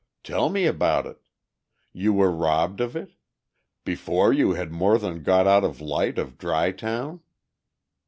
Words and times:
"Tell 0.23 0.49
me 0.49 0.65
about 0.65 1.05
it. 1.05 1.19
You 1.93 2.11
were 2.11 2.31
robbed 2.31 2.81
of 2.81 2.95
it? 2.95 3.11
Before 3.85 4.33
you 4.33 4.53
had 4.53 4.71
more 4.71 4.97
than 4.97 5.21
got 5.21 5.45
out 5.45 5.63
of 5.63 5.79
light 5.79 6.17
of 6.17 6.39
Dry 6.39 6.71
Town?" 6.71 7.21